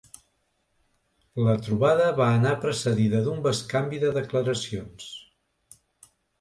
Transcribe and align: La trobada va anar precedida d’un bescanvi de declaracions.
La 1.47 1.53
trobada 1.67 2.07
va 2.21 2.31
anar 2.39 2.55
precedida 2.65 3.23
d’un 3.29 3.45
bescanvi 3.45 4.03
de 4.07 4.13
declaracions. 4.19 5.15